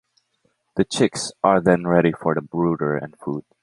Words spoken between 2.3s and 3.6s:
the brooder and food.